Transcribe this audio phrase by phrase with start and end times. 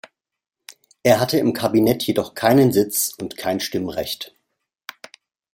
[1.03, 4.35] Er hatte im Kabinett jedoch keinen Sitz und kein Stimmrecht.